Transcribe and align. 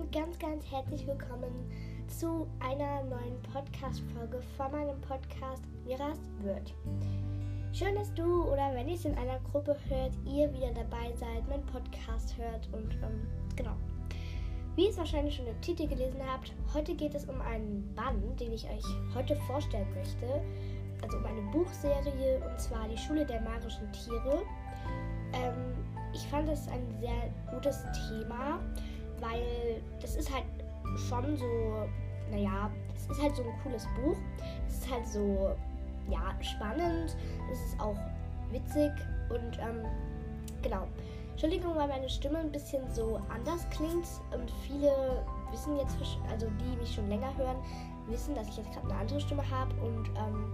damit 0.00 0.12
ganz, 0.12 0.38
ganz 0.38 0.64
herzlich 0.70 1.06
willkommen 1.06 1.52
zu 2.08 2.46
einer 2.60 3.02
neuen 3.04 3.40
Podcast-Folge 3.52 4.40
von 4.56 4.72
meinem 4.72 4.98
Podcast 5.02 5.62
Miras 5.84 6.18
wird. 6.40 6.74
Schön, 7.72 7.94
dass 7.94 8.12
du 8.14 8.44
oder 8.44 8.72
wenn 8.74 8.88
ihr 8.88 8.94
es 8.94 9.04
in 9.04 9.14
einer 9.16 9.38
Gruppe 9.50 9.76
hört, 9.88 10.12
ihr 10.24 10.52
wieder 10.54 10.72
dabei 10.72 11.12
seid, 11.16 11.46
meinen 11.48 11.66
Podcast 11.66 12.36
hört 12.38 12.68
und 12.72 12.94
ähm, 13.02 13.26
genau. 13.56 13.76
Wie 14.74 14.84
ihr 14.84 14.90
es 14.90 14.96
wahrscheinlich 14.96 15.36
schon 15.36 15.46
im 15.46 15.60
Titel 15.60 15.86
gelesen 15.86 16.20
habt, 16.26 16.52
heute 16.72 16.94
geht 16.94 17.14
es 17.14 17.26
um 17.26 17.40
einen 17.40 17.92
Bann, 17.94 18.22
den 18.36 18.52
ich 18.52 18.64
euch 18.64 18.84
heute 19.14 19.36
vorstellen 19.36 19.88
möchte. 19.94 20.40
Also 21.02 21.18
um 21.18 21.26
eine 21.26 21.42
Buchserie 21.52 22.40
und 22.48 22.58
zwar 22.58 22.88
die 22.88 22.98
Schule 22.98 23.26
der 23.26 23.40
magischen 23.42 23.90
Tiere. 23.92 24.42
Ähm, 25.34 25.74
ich 26.14 26.26
fand 26.28 26.48
das 26.48 26.68
ein 26.68 26.86
sehr 27.00 27.34
gutes 27.52 27.84
Thema, 28.08 28.60
weil 29.20 29.82
das 30.00 30.16
ist 30.16 30.32
halt 30.32 30.44
schon 31.08 31.36
so, 31.36 31.88
naja, 32.30 32.70
es 32.94 33.06
ist 33.16 33.22
halt 33.22 33.36
so 33.36 33.42
ein 33.42 33.52
cooles 33.62 33.86
Buch. 33.96 34.16
Es 34.66 34.78
ist 34.78 34.90
halt 34.90 35.06
so, 35.06 35.56
ja, 36.10 36.34
spannend. 36.40 37.16
Es 37.50 37.60
ist 37.66 37.80
auch 37.80 37.96
witzig 38.50 38.92
und 39.30 39.58
ähm, 39.58 39.84
genau. 40.62 40.86
Entschuldigung, 41.30 41.74
weil 41.74 41.88
meine 41.88 42.08
Stimme 42.08 42.38
ein 42.38 42.52
bisschen 42.52 42.82
so 42.92 43.18
anders 43.32 43.66
klingt 43.70 44.06
und 44.32 44.50
viele 44.66 45.24
wissen 45.50 45.76
jetzt, 45.76 45.96
also 46.30 46.46
die 46.60 46.76
mich 46.76 46.94
schon 46.94 47.08
länger 47.08 47.34
hören, 47.36 47.56
wissen, 48.08 48.34
dass 48.34 48.48
ich 48.48 48.58
jetzt 48.58 48.72
gerade 48.72 48.90
eine 48.90 49.00
andere 49.00 49.20
Stimme 49.20 49.42
habe 49.50 49.74
und 49.76 50.08
ähm, 50.08 50.52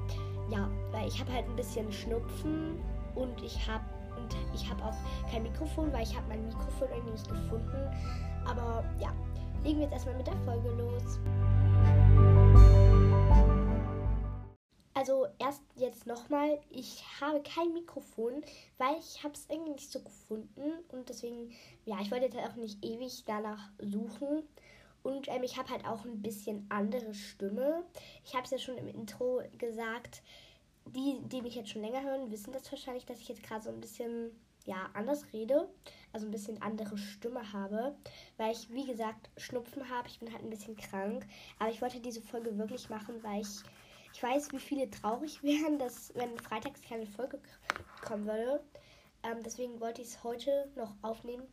ja, 0.48 0.68
weil 0.92 1.08
ich 1.08 1.18
habe 1.18 1.32
halt 1.32 1.46
ein 1.48 1.56
bisschen 1.56 1.90
Schnupfen 1.90 2.80
und 3.16 3.42
ich 3.42 3.66
habe 3.68 3.84
und 4.34 4.54
ich 4.54 4.68
habe 4.68 4.84
auch 4.84 4.94
kein 5.30 5.42
Mikrofon, 5.42 5.92
weil 5.92 6.02
ich 6.02 6.16
habe 6.16 6.26
mein 6.28 6.44
Mikrofon 6.44 6.88
irgendwie 6.90 7.12
nicht 7.12 7.28
gefunden. 7.28 7.90
Aber 8.46 8.84
ja, 9.00 9.12
legen 9.62 9.78
wir 9.78 9.84
jetzt 9.84 9.92
erstmal 9.92 10.16
mit 10.16 10.26
der 10.26 10.36
Folge 10.44 10.70
los. 10.70 11.18
Also 14.94 15.26
erst 15.38 15.62
jetzt 15.76 16.06
nochmal, 16.06 16.58
ich 16.70 17.04
habe 17.20 17.42
kein 17.42 17.72
Mikrofon, 17.74 18.42
weil 18.78 18.96
ich 18.98 19.22
habe 19.22 19.34
es 19.34 19.46
irgendwie 19.50 19.72
nicht 19.72 19.92
so 19.92 20.00
gefunden 20.00 20.72
und 20.88 21.08
deswegen, 21.08 21.52
ja, 21.84 21.98
ich 22.00 22.10
wollte 22.10 22.24
jetzt 22.24 22.36
halt 22.36 22.50
auch 22.50 22.56
nicht 22.56 22.82
ewig 22.84 23.24
danach 23.26 23.68
suchen. 23.78 24.42
Und 25.02 25.28
ähm, 25.28 25.44
ich 25.44 25.56
habe 25.56 25.68
halt 25.70 25.86
auch 25.86 26.04
ein 26.04 26.20
bisschen 26.20 26.66
andere 26.68 27.14
Stimme. 27.14 27.84
Ich 28.24 28.34
habe 28.34 28.44
es 28.44 28.50
ja 28.50 28.58
schon 28.58 28.76
im 28.76 28.88
Intro 28.88 29.40
gesagt 29.56 30.22
die, 30.86 31.20
die 31.22 31.42
mich 31.42 31.54
jetzt 31.54 31.70
schon 31.70 31.82
länger 31.82 32.02
hören, 32.02 32.30
wissen 32.30 32.52
das 32.52 32.70
wahrscheinlich, 32.70 33.06
dass 33.06 33.20
ich 33.20 33.28
jetzt 33.28 33.42
gerade 33.42 33.62
so 33.62 33.70
ein 33.70 33.80
bisschen 33.80 34.30
ja, 34.66 34.90
anders 34.94 35.32
rede, 35.32 35.68
also 36.12 36.26
ein 36.26 36.32
bisschen 36.32 36.60
andere 36.60 36.98
Stimme 36.98 37.52
habe, 37.52 37.94
weil 38.36 38.52
ich, 38.52 38.68
wie 38.70 38.86
gesagt, 38.86 39.30
Schnupfen 39.36 39.88
habe. 39.88 40.08
Ich 40.08 40.18
bin 40.18 40.32
halt 40.32 40.42
ein 40.42 40.50
bisschen 40.50 40.76
krank. 40.76 41.24
Aber 41.58 41.70
ich 41.70 41.80
wollte 41.80 42.00
diese 42.00 42.20
Folge 42.20 42.58
wirklich 42.58 42.88
machen, 42.90 43.22
weil 43.22 43.42
ich, 43.42 43.62
ich 44.12 44.22
weiß, 44.22 44.52
wie 44.52 44.58
viele 44.58 44.90
traurig 44.90 45.42
wären, 45.42 45.78
dass 45.78 46.14
wenn 46.14 46.36
freitags 46.38 46.82
keine 46.82 47.06
Folge 47.06 47.38
kommen 48.04 48.26
würde. 48.26 48.62
Ähm, 49.22 49.42
deswegen 49.44 49.80
wollte 49.80 50.02
ich 50.02 50.08
es 50.08 50.24
heute 50.24 50.68
noch 50.76 50.94
aufnehmen. 51.02 51.44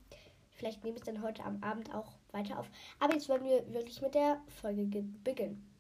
Vielleicht 0.52 0.84
nehme 0.84 0.96
ich 0.98 1.02
es 1.02 1.06
dann 1.06 1.24
heute 1.24 1.44
am 1.44 1.62
Abend 1.64 1.94
auch 1.94 2.14
weiter 2.32 2.60
auf. 2.60 2.70
Aber 3.00 3.14
jetzt 3.14 3.30
wollen 3.30 3.44
wir 3.44 3.74
wirklich 3.74 4.02
mit 4.02 4.16
der 4.16 4.42
Folge 4.62 5.04
beginnen. 5.24 5.73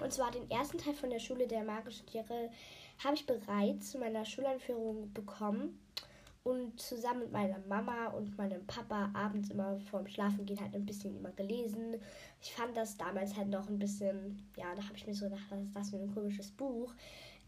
Und 0.00 0.12
zwar 0.12 0.30
den 0.30 0.50
ersten 0.50 0.78
Teil 0.78 0.94
von 0.94 1.10
der 1.10 1.18
Schule 1.18 1.46
der 1.46 1.64
magischen 1.64 2.06
Tiere 2.06 2.50
habe 3.02 3.14
ich 3.14 3.26
bereits 3.26 3.90
zu 3.90 3.98
meiner 3.98 4.24
Schuleinführung 4.24 5.12
bekommen 5.12 5.78
und 6.44 6.80
zusammen 6.80 7.20
mit 7.20 7.32
meiner 7.32 7.58
Mama 7.68 8.08
und 8.08 8.36
meinem 8.38 8.66
Papa 8.66 9.10
abends 9.12 9.50
immer 9.50 9.78
vorm 9.90 10.06
Schlafengehen 10.06 10.60
halt 10.60 10.74
ein 10.74 10.86
bisschen 10.86 11.16
immer 11.16 11.30
gelesen. 11.32 11.96
Ich 12.40 12.52
fand 12.54 12.76
das 12.76 12.96
damals 12.96 13.36
halt 13.36 13.48
noch 13.48 13.68
ein 13.68 13.78
bisschen, 13.78 14.48
ja, 14.56 14.74
da 14.74 14.82
habe 14.82 14.96
ich 14.96 15.06
mir 15.06 15.14
so 15.14 15.26
gedacht, 15.26 15.42
was 15.50 15.60
ist 15.60 15.74
das 15.74 15.90
für 15.90 15.96
ein 15.96 16.14
komisches 16.14 16.50
Buch. 16.50 16.94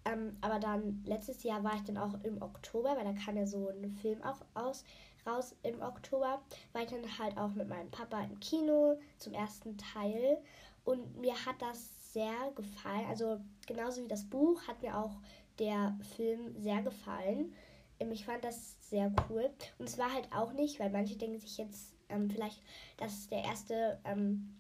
Ähm, 0.05 0.37
aber 0.41 0.59
dann 0.59 1.03
letztes 1.05 1.43
Jahr 1.43 1.63
war 1.63 1.75
ich 1.77 1.83
dann 1.83 1.99
auch 1.99 2.15
im 2.25 2.41
Oktober, 2.43 2.97
weil 2.97 3.05
da 3.05 3.13
kam 3.13 3.37
ja 3.37 3.47
so 3.47 3.69
ein 3.69 3.91
Film 3.91 4.23
auch 4.23 4.41
aus, 4.55 4.85
raus 5.27 5.55
im 5.63 5.81
Oktober, 5.83 6.41
war 6.73 6.83
ich 6.83 6.89
dann 6.89 7.19
halt 7.19 7.37
auch 7.37 7.51
mit 7.51 7.69
meinem 7.69 7.91
Papa 7.91 8.23
im 8.23 8.39
Kino 8.41 8.99
zum 9.19 9.35
ersten 9.35 9.77
Teil 9.77 10.39
und 10.85 11.19
mir 11.21 11.35
hat 11.47 11.61
das 11.61 12.00
sehr 12.13 12.53
gefallen. 12.55 13.07
Also 13.09 13.41
genauso 13.67 14.03
wie 14.03 14.09
das 14.09 14.25
Buch 14.25 14.63
hat 14.67 14.83
mir 14.83 14.97
auch 14.99 15.17
der 15.59 15.97
Film 16.17 16.55
sehr 16.61 16.83
gefallen. 16.83 17.53
Ähm, 17.99 18.13
ich 18.13 18.25
fand 18.25 18.45
das 18.45 18.77
sehr 18.89 19.13
cool. 19.29 19.51
Und 19.79 19.89
es 19.89 19.99
war 19.99 20.13
halt 20.13 20.29
auch 20.33 20.53
nicht, 20.53 20.81
weil 20.81 20.91
manche 20.91 21.17
denken 21.17 21.39
sich 21.39 21.59
jetzt 21.59 21.95
ähm, 22.09 22.31
vielleicht, 22.31 22.61
dass 22.97 23.29
der 23.29 23.45
erste 23.45 23.99
ähm, 24.05 24.57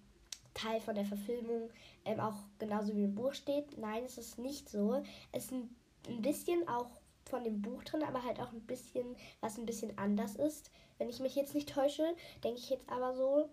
Teil 0.55 0.81
von 0.81 0.95
der 0.95 1.05
Verfilmung 1.05 1.71
ähm, 2.05 2.21
auch 2.21 2.37
genauso 2.59 2.95
wie 2.95 3.05
im 3.05 3.15
Buch 3.15 3.35
steht. 3.35 3.79
Nein, 3.79 4.05
es 4.05 4.19
ist 4.19 4.39
nicht 4.39 4.69
so. 4.69 5.03
Es 5.33 5.47
ist 5.47 5.53
ein, 5.53 5.75
ein 6.09 6.23
bisschen 6.23 6.69
auch 6.69 6.91
von 7.25 7.45
dem 7.45 7.63
Buch 7.63 7.83
drin, 7.85 8.03
aber 8.03 8.25
halt 8.25 8.41
auch 8.41 8.53
ein 8.53 8.67
bisschen, 8.67 9.17
was 9.41 9.59
ein 9.59 9.67
bisschen 9.67 9.97
anders 9.99 10.37
ist. 10.37 10.71
Wenn 10.99 11.09
ich 11.09 11.21
mich 11.21 11.35
jetzt 11.35 11.55
nicht 11.55 11.73
täusche, 11.73 12.05
denke 12.45 12.59
ich 12.59 12.71
jetzt 12.71 12.89
aber 12.91 13.15
so. 13.15 13.49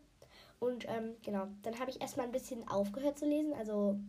Und 0.59 0.87
ähm, 0.87 1.15
genau, 1.23 1.47
dann 1.61 1.79
habe 1.79 1.91
ich 1.91 2.01
erstmal 2.01 2.25
ein 2.25 2.31
bisschen 2.31 2.67
aufgehört 2.67 3.19
zu 3.19 3.25
lesen, 3.25 3.53
also 3.53 3.99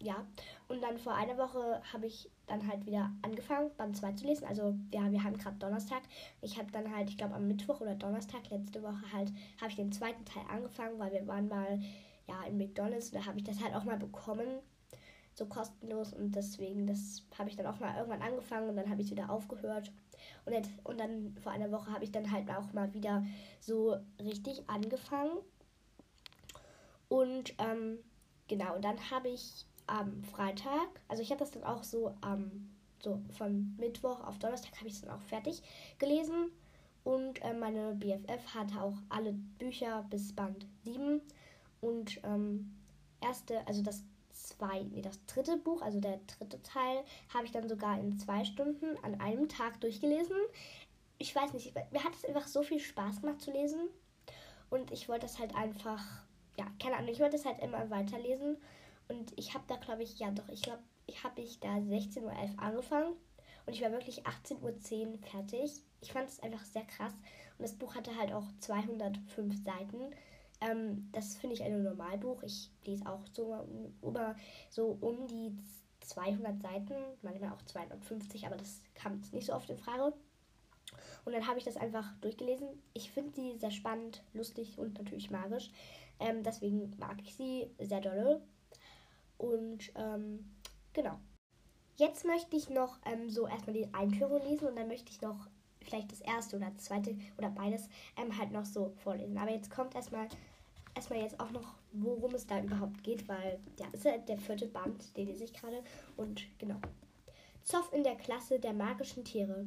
ja. 0.00 0.26
Und 0.68 0.82
dann 0.82 0.98
vor 0.98 1.14
einer 1.14 1.36
Woche 1.36 1.82
habe 1.92 2.06
ich 2.06 2.30
dann 2.46 2.66
halt 2.68 2.86
wieder 2.86 3.10
angefangen, 3.22 3.70
Band 3.76 3.96
2 3.96 4.12
zu 4.12 4.26
lesen. 4.26 4.46
Also 4.46 4.74
ja, 4.92 5.10
wir 5.10 5.22
haben 5.24 5.36
gerade 5.36 5.56
Donnerstag. 5.58 6.02
Ich 6.40 6.58
habe 6.58 6.70
dann 6.70 6.94
halt, 6.94 7.10
ich 7.10 7.18
glaube 7.18 7.34
am 7.34 7.48
Mittwoch 7.48 7.80
oder 7.80 7.94
Donnerstag 7.94 8.48
letzte 8.50 8.82
Woche 8.82 9.12
halt, 9.12 9.32
habe 9.60 9.70
ich 9.70 9.76
den 9.76 9.92
zweiten 9.92 10.24
Teil 10.24 10.44
angefangen, 10.48 10.98
weil 10.98 11.12
wir 11.12 11.26
waren 11.26 11.48
mal 11.48 11.80
ja 12.28 12.42
in 12.44 12.58
McDonalds 12.58 13.10
und 13.10 13.18
da 13.18 13.26
habe 13.26 13.38
ich 13.38 13.44
das 13.44 13.62
halt 13.62 13.74
auch 13.74 13.84
mal 13.84 13.98
bekommen, 13.98 14.60
so 15.34 15.46
kostenlos 15.46 16.12
und 16.12 16.34
deswegen, 16.34 16.86
das 16.86 17.24
habe 17.38 17.48
ich 17.48 17.56
dann 17.56 17.66
auch 17.66 17.80
mal 17.80 17.96
irgendwann 17.96 18.22
angefangen 18.22 18.68
und 18.68 18.76
dann 18.76 18.90
habe 18.90 19.00
ich 19.00 19.10
wieder 19.10 19.30
aufgehört. 19.30 19.92
Und, 20.44 20.52
jetzt, 20.52 20.70
und 20.84 20.98
dann 20.98 21.36
vor 21.40 21.52
einer 21.52 21.70
Woche 21.70 21.92
habe 21.92 22.04
ich 22.04 22.12
dann 22.12 22.30
halt 22.30 22.50
auch 22.50 22.72
mal 22.72 22.92
wieder 22.92 23.24
so 23.60 23.96
richtig 24.20 24.68
angefangen. 24.68 25.38
Und 27.08 27.54
ähm, 27.58 27.98
genau, 28.48 28.78
dann 28.78 29.10
habe 29.10 29.28
ich 29.28 29.66
am 29.86 30.22
Freitag, 30.24 30.88
also 31.08 31.22
ich 31.22 31.30
habe 31.30 31.40
das 31.40 31.50
dann 31.50 31.64
auch 31.64 31.82
so 31.82 32.14
am, 32.20 32.70
so 33.02 33.20
von 33.36 33.74
Mittwoch 33.78 34.20
auf 34.26 34.38
Donnerstag 34.38 34.76
habe 34.76 34.88
ich 34.88 34.94
es 34.94 35.00
dann 35.00 35.10
auch 35.10 35.22
fertig 35.22 35.62
gelesen. 35.98 36.50
Und 37.04 37.42
äh, 37.42 37.54
meine 37.54 37.94
BFF 37.94 38.54
hatte 38.54 38.82
auch 38.82 38.96
alle 39.08 39.32
Bücher 39.32 40.04
bis 40.10 40.34
Band 40.34 40.66
7. 40.84 41.22
Und 41.80 42.20
ähm, 42.24 42.74
erste, 43.20 43.66
also 43.66 43.82
das 43.82 44.02
zwei, 44.30 44.82
nee, 44.82 45.02
das 45.02 45.24
dritte 45.26 45.56
Buch, 45.56 45.80
also 45.80 46.00
der 46.00 46.20
dritte 46.26 46.62
Teil, 46.62 47.04
habe 47.32 47.46
ich 47.46 47.52
dann 47.52 47.68
sogar 47.68 47.98
in 47.98 48.18
zwei 48.18 48.44
Stunden 48.44 48.96
an 49.02 49.20
einem 49.20 49.48
Tag 49.48 49.80
durchgelesen. 49.80 50.36
Ich 51.18 51.34
weiß 51.34 51.52
nicht, 51.54 51.74
mir 51.74 52.04
hat 52.04 52.14
es 52.14 52.24
einfach 52.24 52.46
so 52.46 52.62
viel 52.62 52.80
Spaß 52.80 53.22
gemacht 53.22 53.40
zu 53.40 53.52
lesen. 53.52 53.88
Und 54.70 54.90
ich 54.90 55.08
wollte 55.08 55.22
das 55.22 55.38
halt 55.38 55.54
einfach 55.54 56.04
ja, 56.58 56.66
keine 56.82 56.96
Ahnung, 56.96 57.10
ich 57.10 57.20
wollte 57.20 57.36
es 57.36 57.44
halt 57.44 57.62
immer 57.62 57.88
weiterlesen. 57.90 58.56
Und 59.08 59.32
ich 59.36 59.54
habe 59.54 59.64
da, 59.68 59.76
glaube 59.76 60.02
ich, 60.02 60.18
ja 60.18 60.30
doch, 60.30 60.48
ich 60.48 60.62
glaube, 60.62 60.82
ich 61.06 61.24
habe 61.24 61.40
ich 61.40 61.60
da 61.60 61.68
16.11 61.68 62.22
Uhr 62.22 62.32
angefangen 62.58 63.14
und 63.66 63.72
ich 63.72 63.80
war 63.80 63.92
wirklich 63.92 64.26
18.10 64.26 65.12
Uhr 65.12 65.18
fertig. 65.18 65.72
Ich 66.00 66.12
fand 66.12 66.28
es 66.28 66.40
einfach 66.40 66.64
sehr 66.64 66.84
krass. 66.84 67.12
Und 67.58 67.62
das 67.62 67.74
Buch 67.74 67.94
hatte 67.94 68.16
halt 68.16 68.32
auch 68.32 68.44
205 68.60 69.64
Seiten. 69.64 70.10
Ähm, 70.60 71.08
das 71.12 71.36
finde 71.36 71.54
ich 71.54 71.62
ein 71.62 71.82
Normalbuch. 71.82 72.42
Ich 72.42 72.70
lese 72.84 73.06
auch 73.06 73.20
so, 73.32 73.66
über, 74.02 74.36
so 74.70 74.98
um 75.00 75.26
die 75.26 75.56
200 76.00 76.60
Seiten, 76.60 76.94
manchmal 77.22 77.52
auch 77.52 77.62
250, 77.62 78.46
aber 78.46 78.56
das 78.56 78.82
kam 78.94 79.16
jetzt 79.16 79.32
nicht 79.32 79.46
so 79.46 79.54
oft 79.54 79.70
in 79.70 79.78
Frage. 79.78 80.12
Und 81.24 81.32
dann 81.32 81.46
habe 81.46 81.58
ich 81.58 81.64
das 81.64 81.76
einfach 81.76 82.10
durchgelesen. 82.20 82.68
Ich 82.94 83.10
finde 83.10 83.34
sie 83.34 83.58
sehr 83.58 83.70
spannend, 83.70 84.22
lustig 84.32 84.78
und 84.78 84.98
natürlich 84.98 85.30
magisch. 85.30 85.70
Ähm, 86.20 86.42
deswegen 86.42 86.94
mag 86.98 87.16
ich 87.22 87.34
sie 87.34 87.70
sehr 87.78 88.00
dolle. 88.00 88.40
Und 89.36 89.92
ähm, 89.94 90.44
genau. 90.92 91.18
Jetzt 91.96 92.24
möchte 92.24 92.56
ich 92.56 92.70
noch 92.70 92.98
ähm, 93.06 93.28
so 93.28 93.46
erstmal 93.46 93.74
die 93.74 93.92
Einführung 93.92 94.42
lesen 94.42 94.68
und 94.68 94.76
dann 94.76 94.88
möchte 94.88 95.10
ich 95.10 95.20
noch 95.20 95.48
vielleicht 95.80 96.12
das 96.12 96.20
erste 96.20 96.56
oder 96.56 96.70
das 96.70 96.84
zweite 96.84 97.16
oder 97.38 97.50
beides 97.50 97.88
ähm, 98.16 98.36
halt 98.38 98.52
noch 98.52 98.64
so 98.64 98.92
vorlesen. 99.02 99.38
Aber 99.38 99.50
jetzt 99.50 99.70
kommt 99.70 99.94
erstmal 99.94 100.28
erstmal 100.94 101.20
jetzt 101.20 101.38
auch 101.38 101.50
noch, 101.50 101.74
worum 101.92 102.34
es 102.34 102.46
da 102.46 102.60
überhaupt 102.60 103.02
geht, 103.04 103.28
weil 103.28 103.58
ja, 103.78 103.86
ist 103.92 104.04
ja 104.04 104.18
der 104.18 104.38
vierte 104.38 104.66
Band, 104.66 105.16
den 105.16 105.28
lese 105.28 105.44
ich 105.44 105.52
gerade. 105.52 105.82
Und 106.16 106.42
genau. 106.58 106.80
Zoff 107.68 107.92
in 107.92 108.02
der 108.02 108.16
Klasse 108.16 108.58
der 108.58 108.72
magischen 108.72 109.26
Tiere. 109.26 109.66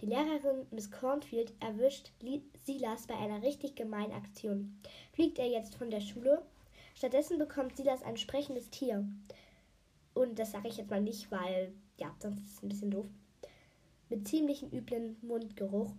Die 0.00 0.06
Lehrerin 0.06 0.66
Miss 0.70 0.90
Cornfield 0.90 1.52
erwischt 1.60 2.10
Silas 2.64 3.06
bei 3.06 3.14
einer 3.14 3.42
richtig 3.42 3.74
gemeinen 3.74 4.14
Aktion. 4.14 4.80
Fliegt 5.12 5.38
er 5.38 5.48
jetzt 5.48 5.74
von 5.74 5.90
der 5.90 6.00
Schule? 6.00 6.40
Stattdessen 6.94 7.38
bekommt 7.38 7.76
Silas 7.76 8.02
ein 8.02 8.16
sprechendes 8.16 8.70
Tier. 8.70 9.06
Und 10.14 10.38
das 10.38 10.52
sage 10.52 10.68
ich 10.68 10.78
jetzt 10.78 10.88
mal 10.88 11.02
nicht, 11.02 11.30
weil, 11.30 11.74
ja, 12.00 12.10
sonst 12.20 12.38
ist 12.38 12.54
es 12.54 12.62
ein 12.62 12.70
bisschen 12.70 12.90
doof. 12.90 13.06
Mit 14.08 14.26
ziemlich 14.26 14.72
üblen 14.72 15.18
Mundgeruch. 15.20 15.92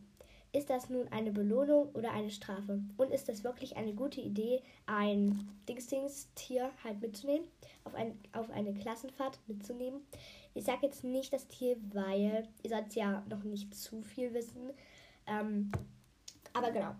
Ist 0.53 0.71
das 0.71 0.89
nun 0.89 1.07
eine 1.09 1.31
Belohnung 1.31 1.89
oder 1.93 2.13
eine 2.13 2.31
Strafe? 2.31 2.81
Und 2.97 3.11
ist 3.11 3.29
das 3.29 3.43
wirklich 3.43 3.77
eine 3.77 3.93
gute 3.93 4.21
Idee, 4.21 4.63
ein 4.87 5.49
Dings-Dings-Tier 5.69 6.71
halt 6.83 6.99
mitzunehmen, 7.01 7.47
auf, 7.83 7.93
ein, 7.93 8.19
auf 8.33 8.49
eine 8.49 8.73
Klassenfahrt 8.73 9.39
mitzunehmen? 9.47 10.01
Ich 10.53 10.65
sage 10.65 10.85
jetzt 10.85 11.03
nicht 11.03 11.33
das 11.33 11.47
Tier, 11.47 11.77
weil 11.91 12.47
ihr 12.61 12.69
sollt 12.69 12.93
ja 12.95 13.23
noch 13.29 13.43
nicht 13.43 13.73
zu 13.73 14.01
viel 14.01 14.33
wissen. 14.33 14.71
Ähm, 15.25 15.71
aber 16.53 16.71
genau, 16.71 16.95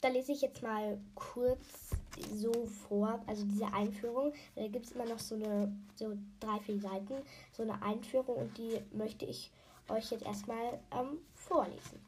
da 0.00 0.08
lese 0.08 0.32
ich 0.32 0.42
jetzt 0.42 0.62
mal 0.62 0.98
kurz 1.14 1.90
so 2.34 2.52
vor, 2.88 3.20
also 3.26 3.44
diese 3.44 3.72
Einführung. 3.72 4.32
Da 4.54 4.66
gibt 4.68 4.86
es 4.86 4.92
immer 4.92 5.06
noch 5.06 5.18
so 5.18 5.34
eine, 5.34 5.74
so 5.94 6.16
drei, 6.40 6.58
vier 6.60 6.80
Seiten, 6.80 7.14
so 7.52 7.62
eine 7.62 7.82
Einführung 7.82 8.36
und 8.36 8.58
die 8.58 8.80
möchte 8.92 9.24
ich 9.24 9.50
euch 9.88 10.10
jetzt 10.10 10.24
erstmal 10.24 10.80
ähm, 10.92 11.18
vorlesen. 11.34 12.00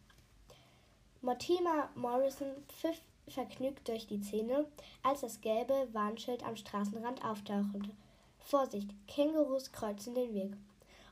Mortimer 1.22 1.88
Morrison 1.94 2.48
pfiff 2.68 3.00
vergnügt 3.26 3.88
durch 3.88 4.06
die 4.06 4.20
Zähne, 4.20 4.66
als 5.02 5.22
das 5.22 5.40
gelbe 5.40 5.88
Warnschild 5.92 6.44
am 6.44 6.56
Straßenrand 6.56 7.24
auftauchte. 7.24 7.80
Vorsicht, 8.38 8.90
Kängurus 9.08 9.72
kreuzen 9.72 10.14
den 10.14 10.34
Weg. 10.34 10.52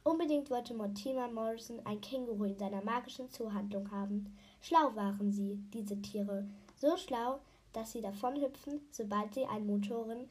Unbedingt 0.04 0.50
wollte 0.50 0.75
Mortimer 0.75 1.28
Morrison 1.28 1.81
ein 1.87 2.00
Känguru 2.00 2.44
in 2.44 2.58
seiner 2.58 2.82
magischen 2.82 3.31
Zuhandlung 3.31 3.90
haben. 3.93 4.37
Schlau 4.60 4.94
waren 4.96 5.32
sie, 5.32 5.62
diese 5.72 6.00
Tiere. 6.02 6.49
So 6.76 6.96
schlau, 6.96 7.40
dass 7.72 7.93
sie 7.93 8.00
davonhüpfen, 8.00 8.81
sobald 8.90 9.34
sie 9.34 9.44
ein 9.46 9.66
Motoren, 9.66 10.28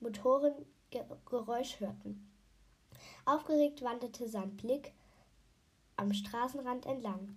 Motorengeräusch 0.00 1.80
hörten. 1.80 2.26
Aufgeregt 3.26 3.82
wanderte 3.82 4.28
sein 4.28 4.56
Blick 4.56 4.92
am 5.96 6.14
Straßenrand 6.14 6.86
entlang. 6.86 7.36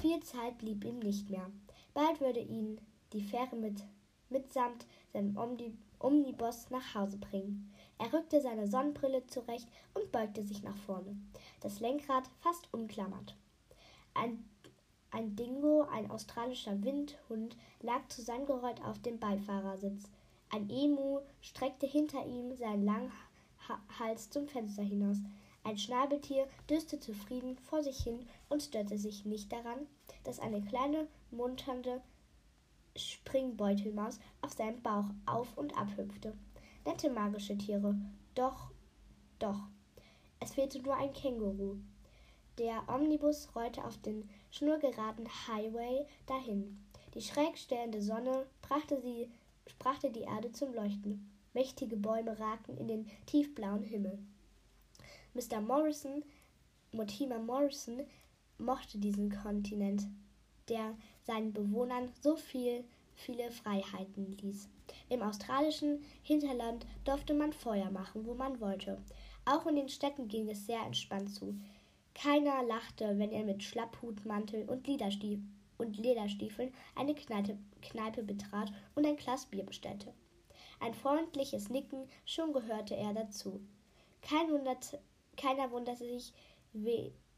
Viel 0.00 0.20
Zeit 0.20 0.58
blieb 0.58 0.84
ihm 0.84 0.98
nicht 0.98 1.30
mehr. 1.30 1.50
Bald 1.94 2.20
würde 2.20 2.40
ihn 2.40 2.78
die 3.14 3.22
Fähre 3.22 3.56
mit, 3.56 3.82
mitsamt 4.28 4.86
seinem 5.12 5.36
Omni, 5.36 5.76
Omnibus 6.02 6.70
nach 6.70 6.94
Hause 6.94 7.18
bringen. 7.18 7.72
Er 7.98 8.12
rückte 8.12 8.40
seine 8.40 8.66
Sonnenbrille 8.66 9.26
zurecht 9.26 9.68
und 9.94 10.10
beugte 10.10 10.42
sich 10.42 10.62
nach 10.62 10.76
vorne, 10.76 11.16
das 11.60 11.80
Lenkrad 11.80 12.24
fast 12.40 12.72
umklammert. 12.72 13.36
Ein, 14.14 14.44
ein 15.10 15.36
Dingo, 15.36 15.86
ein 15.92 16.10
australischer 16.10 16.82
Windhund, 16.82 17.56
lag 17.80 18.08
zusammengerollt 18.08 18.82
auf 18.84 18.98
dem 19.00 19.18
Beifahrersitz. 19.18 20.04
Ein 20.50 20.68
Emu 20.68 21.20
streckte 21.40 21.86
hinter 21.86 22.26
ihm 22.26 22.54
seinen 22.56 22.84
langen 22.84 23.12
Hals 23.98 24.30
zum 24.30 24.48
Fenster 24.48 24.82
hinaus. 24.82 25.18
Ein 25.64 25.78
Schnabeltier 25.78 26.48
döste 26.68 26.98
zufrieden 26.98 27.56
vor 27.56 27.82
sich 27.82 27.98
hin 28.02 28.26
und 28.48 28.62
störte 28.62 28.98
sich 28.98 29.24
nicht 29.24 29.52
daran, 29.52 29.86
dass 30.24 30.40
eine 30.40 30.60
kleine, 30.60 31.06
munternde 31.30 32.02
Springbeutelmaus 32.96 34.18
auf 34.40 34.52
seinem 34.52 34.82
Bauch 34.82 35.06
auf 35.26 35.56
und 35.56 35.76
ab 35.76 35.88
hüpfte. 35.96 36.34
Nette 36.84 37.10
magische 37.10 37.56
Tiere. 37.56 37.94
Doch, 38.34 38.70
doch. 39.38 39.68
Es 40.40 40.54
fehlte 40.54 40.80
nur 40.80 40.96
ein 40.96 41.12
Känguru. 41.12 41.76
Der 42.58 42.82
Omnibus 42.88 43.48
rollte 43.54 43.84
auf 43.84 43.96
den 43.98 44.28
schnurgeraden 44.50 45.26
Highway 45.46 46.06
dahin. 46.26 46.84
Die 47.14 47.22
schräg 47.22 47.56
stehende 47.56 48.02
Sonne 48.02 48.46
brachte, 48.60 49.00
sie, 49.00 49.30
brachte 49.78 50.10
die 50.10 50.22
Erde 50.22 50.52
zum 50.52 50.74
Leuchten. 50.74 51.30
Mächtige 51.54 51.96
Bäume 51.96 52.38
ragten 52.38 52.76
in 52.76 52.88
den 52.88 53.10
tiefblauen 53.26 53.82
Himmel. 53.82 54.18
Mr. 55.34 55.60
Morrison, 55.60 56.24
Mortimer 56.92 57.38
Morrison, 57.38 58.02
mochte 58.58 58.98
diesen 58.98 59.30
Kontinent, 59.30 60.06
der 60.68 60.94
seinen 61.24 61.52
Bewohnern 61.52 62.12
so 62.20 62.36
viel, 62.36 62.84
viele 63.14 63.50
Freiheiten 63.50 64.36
ließ. 64.38 64.68
Im 65.08 65.22
australischen 65.22 66.02
Hinterland 66.22 66.86
durfte 67.04 67.34
man 67.34 67.52
Feuer 67.52 67.90
machen, 67.90 68.26
wo 68.26 68.34
man 68.34 68.60
wollte. 68.60 69.00
Auch 69.44 69.66
in 69.66 69.76
den 69.76 69.88
Städten 69.88 70.28
ging 70.28 70.48
es 70.48 70.66
sehr 70.66 70.80
entspannt 70.80 71.34
zu. 71.34 71.58
Keiner 72.14 72.62
lachte, 72.64 73.18
wenn 73.18 73.32
er 73.32 73.44
mit 73.44 73.62
Schlapphutmantel 73.62 74.68
und, 74.68 74.86
und 75.78 75.96
Lederstiefeln 75.96 76.74
eine 76.94 77.14
Kneipe, 77.14 77.58
Kneipe 77.80 78.22
betrat 78.22 78.72
und 78.94 79.06
ein 79.06 79.16
Glas 79.16 79.46
Bier 79.46 79.64
bestellte. 79.64 80.12
Ein 80.80 80.94
freundliches 80.94 81.70
Nicken, 81.70 82.08
schon 82.24 82.52
gehörte 82.52 82.96
er 82.96 83.14
dazu. 83.14 83.60
Kein 84.20 84.50
Wunder, 84.50 84.76
keiner 85.36 85.70
wunderte 85.70 86.04
sich, 86.04 86.32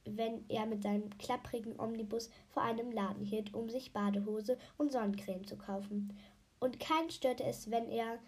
wenn 0.05 0.49
er 0.49 0.67
mit 0.67 0.83
seinem 0.83 1.11
klapprigen 1.19 1.79
Omnibus 1.79 2.31
vor 2.49 2.63
einem 2.63 2.93
Laden 2.93 3.25
hielt, 3.25 3.55
um 3.55 3.69
sich 3.69 3.93
Badehose 3.93 4.59
und 4.77 4.93
Sonnencreme 4.93 5.47
zu 5.47 5.57
kaufen. 5.57 6.17
Und 6.61 6.81
keinen 6.81 7.11
störte 7.11 7.45
es, 7.45 7.71
wenn 7.71 7.91
er 7.91 8.19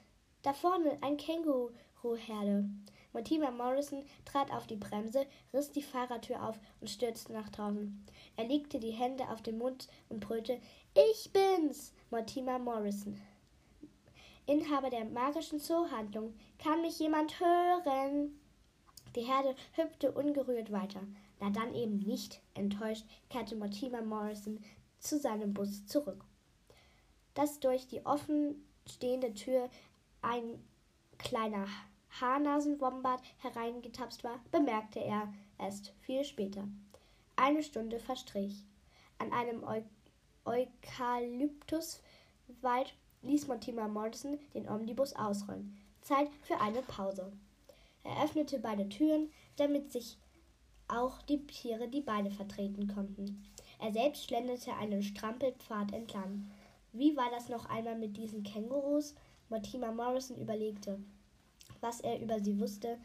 da 0.42 0.52
vorne 0.52 0.96
ein 1.02 1.16
Känguru-Herde. 1.16 2.68
Mortimer 3.12 3.50
Morrison 3.50 4.04
trat 4.24 4.52
auf 4.52 4.66
die 4.66 4.76
Bremse, 4.76 5.26
riss 5.52 5.72
die 5.72 5.82
Fahrertür 5.82 6.46
auf 6.46 6.58
und 6.80 6.90
stürzte 6.90 7.32
nach 7.32 7.48
draußen. 7.48 8.04
Er 8.36 8.44
legte 8.44 8.78
die 8.78 8.90
Hände 8.90 9.28
auf 9.30 9.42
den 9.42 9.58
Mund 9.58 9.88
und 10.08 10.20
brüllte: 10.20 10.60
Ich 10.94 11.32
bin's! 11.32 11.94
Mortimer 12.10 12.58
Morrison. 12.58 13.18
Inhaber 14.44 14.90
der 14.90 15.06
magischen 15.06 15.58
Zoohandlung. 15.58 16.34
Kann 16.58 16.82
mich 16.82 16.98
jemand 16.98 17.40
hören? 17.40 18.38
Die 19.16 19.22
Herde 19.22 19.56
hüpfte 19.72 20.12
ungerührt 20.12 20.70
weiter. 20.70 21.00
Na 21.40 21.50
dann 21.50 21.74
eben 21.74 21.98
nicht. 21.98 22.40
Enttäuscht 22.54 23.04
kehrte 23.28 23.56
Mortimer 23.56 24.02
Morrison 24.02 24.62
zu 24.98 25.18
seinem 25.18 25.54
Bus 25.54 25.86
zurück. 25.86 26.24
Dass 27.34 27.60
durch 27.60 27.86
die 27.86 28.04
offen 28.06 28.64
stehende 28.86 29.34
Tür 29.34 29.68
ein 30.22 30.64
kleiner 31.18 31.66
Haarnasenwombat 32.20 33.20
hereingetapst 33.38 34.24
war, 34.24 34.40
bemerkte 34.50 35.00
er 35.00 35.32
erst 35.58 35.92
viel 36.00 36.24
später. 36.24 36.66
Eine 37.36 37.62
Stunde 37.62 38.00
verstrich. 38.00 38.64
An 39.18 39.32
einem 39.32 39.62
Eu 39.64 39.82
Eukalyptuswald 40.46 42.94
ließ 43.22 43.48
Mortimer 43.48 43.88
Morrison 43.88 44.38
den 44.54 44.68
Omnibus 44.68 45.12
ausrollen. 45.14 45.76
Zeit 46.00 46.28
für 46.42 46.60
eine 46.60 46.82
Pause. 46.82 47.32
Er 48.04 48.24
öffnete 48.24 48.60
beide 48.60 48.88
Türen, 48.88 49.32
damit 49.56 49.90
sich 49.90 50.18
auch 50.88 51.22
die 51.22 51.46
Tiere 51.46 51.88
die 51.88 52.00
Beine 52.00 52.30
vertreten 52.30 52.88
konnten. 52.88 53.44
Er 53.78 53.92
selbst 53.92 54.24
schlenderte 54.24 54.74
einen 54.74 55.02
Strampelpfad 55.02 55.92
entlang. 55.92 56.50
Wie 56.92 57.16
war 57.16 57.30
das 57.30 57.48
noch 57.48 57.66
einmal 57.66 57.98
mit 57.98 58.16
diesen 58.16 58.42
Kängurus? 58.42 59.14
Mortimer 59.48 59.92
Morrison 59.92 60.38
überlegte, 60.38 60.98
was 61.80 62.00
er 62.00 62.20
über 62.20 62.40
sie 62.40 62.58
wusste, 62.58 62.98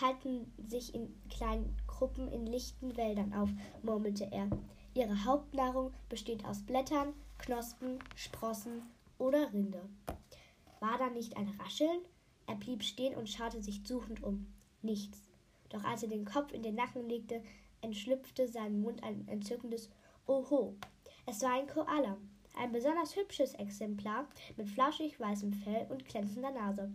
halten 0.00 0.52
sich 0.66 0.94
in 0.94 1.14
kleinen 1.30 1.76
Gruppen 1.86 2.30
in 2.30 2.46
lichten 2.46 2.96
Wäldern 2.96 3.32
auf, 3.32 3.48
murmelte 3.82 4.28
er. 4.30 4.50
Ihre 4.94 5.24
Hauptnahrung 5.24 5.92
besteht 6.08 6.44
aus 6.44 6.62
Blättern, 6.62 7.14
Knospen, 7.38 7.98
Sprossen 8.14 8.82
oder 9.18 9.52
Rinde. 9.52 9.80
War 10.80 10.98
da 10.98 11.08
nicht 11.10 11.36
ein 11.36 11.48
Rascheln? 11.60 12.00
Er 12.46 12.56
blieb 12.56 12.82
stehen 12.82 13.14
und 13.14 13.28
schaute 13.28 13.62
sich 13.62 13.86
suchend 13.86 14.22
um. 14.22 14.46
Nichts. 14.82 15.25
Doch 15.70 15.84
als 15.84 16.02
er 16.02 16.08
den 16.08 16.24
Kopf 16.24 16.52
in 16.52 16.62
den 16.62 16.74
Nacken 16.74 17.08
legte, 17.08 17.42
entschlüpfte 17.80 18.48
seinem 18.48 18.80
Mund 18.80 19.02
ein 19.02 19.26
entzückendes 19.28 19.90
Oho. 20.26 20.74
Es 21.26 21.42
war 21.42 21.54
ein 21.54 21.66
Koala, 21.66 22.16
ein 22.56 22.72
besonders 22.72 23.16
hübsches 23.16 23.54
Exemplar 23.54 24.26
mit 24.56 24.68
flauschig 24.68 25.18
weißem 25.20 25.52
Fell 25.52 25.86
und 25.90 26.04
glänzender 26.06 26.50
Nase. 26.50 26.90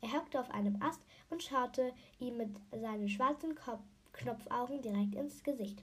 Er 0.00 0.12
hockte 0.14 0.40
auf 0.40 0.50
einem 0.50 0.80
Ast 0.82 1.00
und 1.30 1.42
schaute 1.42 1.92
ihm 2.18 2.36
mit 2.36 2.50
seinen 2.70 3.08
schwarzen 3.08 3.54
Kopf 3.54 3.82
Knopfaugen 4.12 4.82
direkt 4.82 5.14
ins 5.14 5.42
Gesicht. 5.42 5.82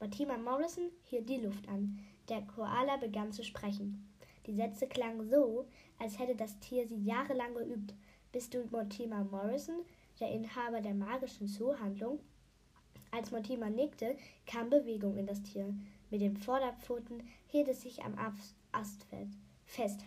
Mortimer 0.00 0.38
Morrison 0.38 0.90
hielt 1.04 1.28
die 1.28 1.36
Luft 1.36 1.68
an. 1.68 1.98
Der 2.28 2.42
Koala 2.42 2.96
begann 2.96 3.32
zu 3.32 3.44
sprechen. 3.44 4.08
Die 4.46 4.54
Sätze 4.54 4.86
klangen 4.86 5.28
so, 5.28 5.66
als 5.98 6.18
hätte 6.18 6.34
das 6.34 6.58
Tier 6.60 6.86
sie 6.88 7.04
jahrelang 7.04 7.54
geübt. 7.54 7.94
Bist 8.32 8.54
du 8.54 8.64
Mortimer 8.70 9.24
Morrison? 9.24 9.84
Der 10.20 10.30
Inhaber 10.30 10.80
der 10.80 10.94
magischen 10.94 11.48
Zoohandlung. 11.48 12.20
Als 13.10 13.30
Mortimer 13.30 13.70
nickte, 13.70 14.16
kam 14.46 14.70
Bewegung 14.70 15.16
in 15.16 15.26
das 15.26 15.42
Tier. 15.42 15.74
Mit 16.10 16.20
den 16.20 16.36
Vorderpfoten 16.36 17.28
hielt 17.48 17.68
es 17.68 17.82
sich 17.82 18.04
am 18.04 18.16
Ast 18.72 19.06
fest. 19.64 20.00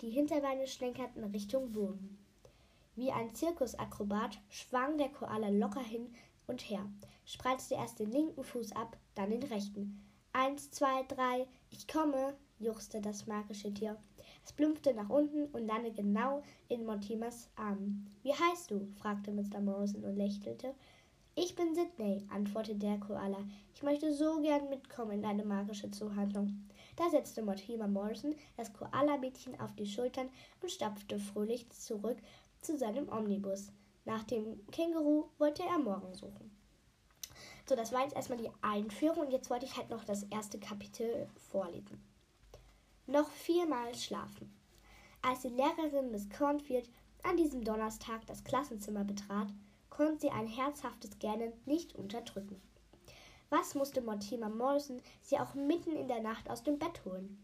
Die 0.00 0.10
Hinterbeine 0.10 0.66
schlenkerten 0.66 1.24
Richtung 1.24 1.72
Boden. 1.72 2.18
Wie 2.94 3.12
ein 3.12 3.34
Zirkusakrobat 3.34 4.40
schwang 4.48 4.98
der 4.98 5.08
Koala 5.08 5.48
locker 5.48 5.82
hin 5.82 6.14
und 6.46 6.62
her, 6.62 6.88
spreizte 7.24 7.74
erst 7.74 7.98
den 7.98 8.10
linken 8.10 8.44
Fuß 8.44 8.72
ab, 8.72 8.96
dann 9.14 9.30
den 9.30 9.42
rechten. 9.42 10.02
Eins, 10.32 10.70
zwei, 10.70 11.02
drei, 11.04 11.46
ich 11.70 11.88
komme, 11.88 12.36
juchzte 12.58 13.00
das 13.00 13.26
magische 13.26 13.72
Tier. 13.72 13.96
Es 14.44 14.52
plumpfte 14.52 14.94
nach 14.94 15.10
unten 15.10 15.46
und 15.46 15.66
landete 15.66 16.02
genau 16.02 16.42
in 16.68 16.84
Mortimers 16.84 17.48
Armen. 17.56 18.10
Wie 18.22 18.32
heißt 18.32 18.70
du? 18.70 18.88
fragte 18.98 19.32
Mr. 19.32 19.60
Morrison 19.60 20.04
und 20.04 20.16
lächelte. 20.16 20.74
Ich 21.34 21.54
bin 21.54 21.74
Sidney, 21.74 22.24
antwortete 22.30 22.78
der 22.78 22.98
Koala. 22.98 23.44
Ich 23.74 23.82
möchte 23.82 24.14
so 24.14 24.40
gern 24.40 24.70
mitkommen 24.70 25.12
in 25.12 25.22
deine 25.22 25.44
magische 25.44 25.90
Zuhandlung. 25.90 26.66
Da 26.96 27.10
setzte 27.10 27.42
Mortimer 27.42 27.88
Morrison 27.88 28.34
das 28.56 28.72
Koala-Mädchen 28.72 29.60
auf 29.60 29.74
die 29.74 29.84
Schultern 29.84 30.30
und 30.62 30.70
stapfte 30.70 31.18
fröhlich 31.18 31.68
zurück 31.70 32.16
zu 32.62 32.78
seinem 32.78 33.08
Omnibus. 33.10 33.70
Nach 34.06 34.24
dem 34.24 34.66
Känguru 34.68 35.26
wollte 35.36 35.62
er 35.64 35.78
morgen 35.78 36.14
suchen. 36.14 36.50
So, 37.68 37.74
das 37.74 37.92
war 37.92 38.02
jetzt 38.02 38.16
erstmal 38.16 38.38
die 38.38 38.50
Einführung 38.62 39.26
und 39.26 39.32
jetzt 39.32 39.50
wollte 39.50 39.66
ich 39.66 39.76
halt 39.76 39.90
noch 39.90 40.04
das 40.04 40.22
erste 40.24 40.58
Kapitel 40.58 41.28
vorlesen. 41.50 42.00
Noch 43.08 43.30
viermal 43.30 43.94
schlafen. 43.94 44.52
Als 45.22 45.42
die 45.42 45.48
Lehrerin 45.48 46.10
Miss 46.10 46.28
Cornfield 46.28 46.90
an 47.22 47.36
diesem 47.36 47.62
Donnerstag 47.62 48.26
das 48.26 48.42
Klassenzimmer 48.42 49.04
betrat, 49.04 49.46
konnte 49.90 50.22
sie 50.22 50.30
ein 50.30 50.48
herzhaftes 50.48 51.16
Gähnen 51.20 51.52
nicht 51.66 51.94
unterdrücken. 51.94 52.60
Was 53.48 53.76
musste 53.76 54.00
Mortimer 54.00 54.48
Morrison 54.48 55.00
sie 55.22 55.38
auch 55.38 55.54
mitten 55.54 55.94
in 55.94 56.08
der 56.08 56.20
Nacht 56.20 56.50
aus 56.50 56.64
dem 56.64 56.80
Bett 56.80 57.04
holen? 57.04 57.40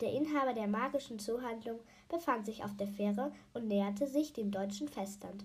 Der 0.00 0.12
Inhaber 0.12 0.52
der 0.52 0.66
magischen 0.66 1.20
Zoohandlung 1.20 1.78
befand 2.08 2.46
sich 2.46 2.64
auf 2.64 2.76
der 2.76 2.88
Fähre 2.88 3.30
und 3.54 3.68
näherte 3.68 4.08
sich 4.08 4.32
dem 4.32 4.50
deutschen 4.50 4.88
Festland. 4.88 5.44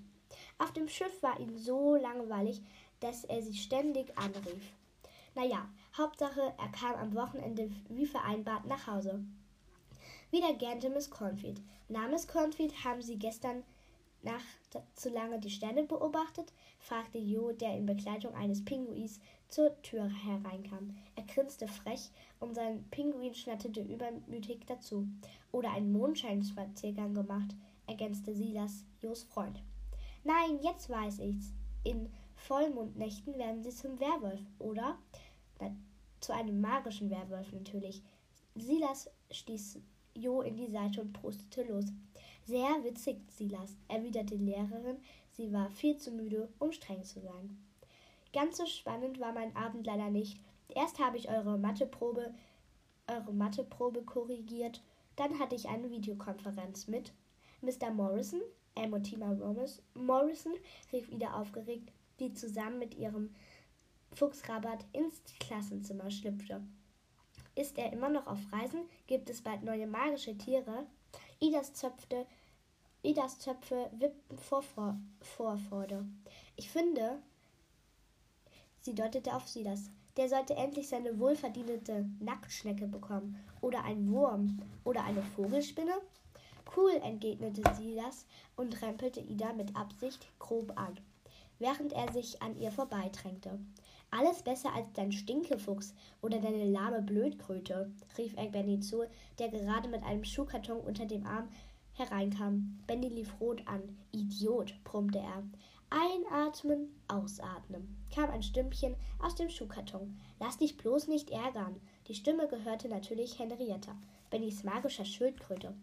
Auf 0.57 0.71
dem 0.71 0.87
Schiff 0.87 1.21
war 1.21 1.39
ihm 1.39 1.59
so 1.59 1.95
langweilig, 1.95 2.63
dass 3.01 3.23
er 3.23 3.43
sie 3.43 3.53
ständig 3.55 4.17
anrief. 4.17 4.73
Naja, 5.35 5.69
Hauptsache, 5.95 6.53
er 6.57 6.69
kam 6.69 6.95
am 6.95 7.13
Wochenende 7.13 7.69
wie 7.89 8.07
vereinbart 8.07 8.65
nach 8.65 8.87
Hause. 8.87 9.23
Wieder 10.33 10.51
gähnte 10.55 10.89
Miss 10.89 11.11
Cornfield. 11.11 11.61
Na, 11.89 12.07
Miss 12.07 12.27
Cornfield, 12.27 12.83
haben 12.83 13.03
Sie 13.03 13.19
gestern 13.19 13.63
Nacht 14.23 14.83
zu 14.95 15.09
lange 15.09 15.39
die 15.39 15.51
Sterne 15.51 15.83
beobachtet? 15.83 16.51
fragte 16.79 17.19
Jo, 17.19 17.51
der 17.51 17.77
in 17.77 17.85
Begleitung 17.85 18.33
eines 18.33 18.65
Pinguins 18.65 19.19
zur 19.47 19.79
Tür 19.83 20.09
hereinkam. 20.09 20.97
Er 21.15 21.21
grinste 21.25 21.67
frech 21.67 22.09
und 22.39 22.55
sein 22.55 22.83
Pinguin 22.89 23.35
schnatterte 23.35 23.81
übermütig 23.81 24.65
dazu. 24.65 25.07
Oder 25.51 25.69
einen 25.69 25.91
Mondscheinspaziergang 25.91 27.13
gemacht, 27.13 27.55
ergänzte 27.85 28.33
Silas, 28.33 28.85
Jos 29.01 29.21
Freund. 29.21 29.61
Nein, 30.23 30.57
jetzt 30.63 30.89
weiß 30.89 31.19
ich's. 31.19 31.53
In 31.83 32.11
Vollmondnächten 32.33 33.37
werden 33.37 33.61
sie 33.61 33.69
zum 33.69 33.99
Werwolf, 33.99 34.41
oder? 34.57 34.97
Na, 35.59 35.75
zu 36.21 36.33
einem 36.33 36.59
magischen 36.59 37.11
Werwolf 37.11 37.51
natürlich. 37.53 38.01
Silas 38.55 39.11
stieß 39.29 39.79
Jo 40.15 40.41
in 40.41 40.55
die 40.55 40.67
Seite 40.67 41.01
und 41.01 41.13
prustete 41.13 41.63
los. 41.63 41.85
Sehr 42.45 42.83
witzig, 42.83 43.17
Silas, 43.29 43.75
erwiderte 43.87 44.37
die 44.37 44.45
Lehrerin. 44.45 44.97
Sie 45.31 45.51
war 45.51 45.69
viel 45.69 45.97
zu 45.97 46.11
müde, 46.11 46.49
um 46.59 46.71
streng 46.71 47.03
zu 47.03 47.21
sein. 47.21 47.57
Ganz 48.33 48.57
so 48.57 48.65
spannend 48.65 49.19
war 49.19 49.31
mein 49.31 49.55
Abend 49.55 49.85
leider 49.85 50.09
nicht. 50.09 50.39
Erst 50.69 50.99
habe 50.99 51.17
ich 51.17 51.29
eure 51.29 51.57
Matheprobe, 51.57 52.33
eure 53.07 53.33
Matheprobe 53.33 54.01
korrigiert, 54.03 54.81
dann 55.15 55.37
hatte 55.39 55.55
ich 55.55 55.69
eine 55.69 55.91
Videokonferenz 55.91 56.87
mit 56.87 57.13
Mr. 57.61 57.91
Morrison, 57.91 58.41
Emotima 58.75 59.37
Morrison, 59.93 60.53
rief 60.91 61.09
Ida 61.09 61.33
aufgeregt, 61.33 61.91
die 62.19 62.33
zusammen 62.33 62.79
mit 62.79 62.95
ihrem 62.95 63.33
Fuchsrabat 64.13 64.85
ins 64.93 65.21
Klassenzimmer 65.39 66.09
schlüpfte. 66.09 66.61
Ist 67.55 67.77
er 67.77 67.93
immer 67.93 68.09
noch 68.09 68.27
auf 68.27 68.39
Reisen? 68.51 68.89
Gibt 69.07 69.29
es 69.29 69.41
bald 69.41 69.63
neue 69.63 69.87
magische 69.87 70.37
Tiere? 70.37 70.87
Idas 71.39 71.73
Zöpfe, 71.73 72.25
Idas 73.03 73.37
Zöpfe 73.39 73.89
wippten 73.91 74.37
vor, 74.37 74.61
vor. 74.61 75.57
Ich 76.55 76.69
finde, 76.69 77.21
sie 78.79 78.95
deutete 78.95 79.35
auf 79.35 79.47
Silas. 79.47 79.89
Der 80.15 80.29
sollte 80.29 80.55
endlich 80.55 80.89
seine 80.89 81.19
wohlverdiente 81.19 82.05
Nacktschnecke 82.19 82.87
bekommen. 82.87 83.43
Oder 83.61 83.83
ein 83.83 84.09
Wurm. 84.11 84.59
Oder 84.83 85.03
eine 85.03 85.21
Vogelspinne. 85.21 85.93
Cool, 86.75 86.93
entgegnete 87.03 87.61
Silas 87.75 88.25
und 88.55 88.81
rempelte 88.81 89.19
Ida 89.19 89.53
mit 89.53 89.75
Absicht 89.75 90.27
grob 90.39 90.71
an, 90.75 90.99
während 91.59 91.93
er 91.93 92.11
sich 92.11 92.41
an 92.41 92.57
ihr 92.57 92.71
vorbeidrängte. 92.71 93.59
Alles 94.15 94.43
besser 94.43 94.71
als 94.75 94.93
dein 94.93 95.11
Stinkefuchs 95.11 95.95
oder 96.21 96.39
deine 96.39 96.65
lahme 96.65 97.01
Blödkröte, 97.01 97.91
rief 98.15 98.37
er 98.37 98.45
Benny 98.45 98.79
zu, 98.79 99.05
der 99.39 99.49
gerade 99.49 99.89
mit 99.89 100.03
einem 100.03 100.23
Schuhkarton 100.23 100.81
unter 100.81 101.07
dem 101.07 101.25
Arm 101.25 101.49
hereinkam. 101.93 102.79
Benny 102.85 103.07
lief 103.07 103.33
rot 103.41 103.67
an. 103.67 103.97
Idiot, 104.11 104.75
brummte 104.83 105.17
er. 105.17 105.43
Einatmen, 105.89 106.93
ausatmen, 107.07 107.95
kam 108.13 108.29
ein 108.29 108.43
Stimmchen 108.43 108.95
aus 109.17 109.33
dem 109.33 109.49
Schuhkarton. 109.49 110.15
Lass 110.39 110.59
dich 110.59 110.77
bloß 110.77 111.07
nicht 111.07 111.31
ärgern. 111.31 111.81
Die 112.07 112.13
Stimme 112.13 112.47
gehörte 112.47 112.89
natürlich 112.89 113.39
Henrietta, 113.39 113.95
Bennys 114.29 114.63
magischer 114.63 115.05
Schildkröte. 115.05 115.73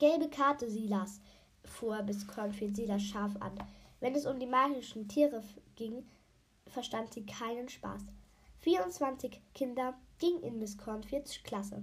Gelbe 0.00 0.28
Karte, 0.28 0.68
Silas, 0.68 1.20
fuhr 1.62 2.02
Miss 2.02 2.26
Cornfield 2.26 2.74
Silas 2.74 3.02
scharf 3.02 3.36
an. 3.38 3.52
Wenn 4.00 4.16
es 4.16 4.26
um 4.26 4.40
die 4.40 4.46
magischen 4.46 5.06
Tiere 5.06 5.44
ging, 5.76 6.04
verstand 6.68 7.12
sie 7.12 7.26
keinen 7.26 7.68
Spaß. 7.68 8.02
24 8.60 9.40
Kinder 9.54 9.94
gingen 10.18 10.42
in 10.42 10.58
Miss 10.58 10.78
Cornfields 10.78 11.42
Klasse. 11.42 11.82